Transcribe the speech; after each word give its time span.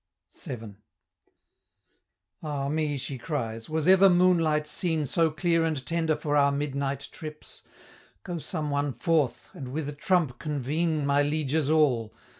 VII. 0.43 0.77
"Ah 2.41 2.69
me," 2.69 2.97
she 2.97 3.19
cries, 3.19 3.69
"was 3.69 3.87
ever 3.87 4.09
moonlight 4.09 4.65
seen 4.65 5.05
So 5.05 5.29
clear 5.29 5.63
and 5.63 5.85
tender 5.85 6.15
for 6.15 6.35
our 6.35 6.51
midnight 6.51 7.07
trips? 7.11 7.61
Go 8.23 8.39
some 8.39 8.71
one 8.71 8.93
forth, 8.93 9.51
and 9.53 9.67
with 9.71 9.87
a 9.87 9.93
trump 9.93 10.39
convene 10.39 11.05
My 11.05 11.21
lieges 11.21 11.69
all!" 11.69 12.15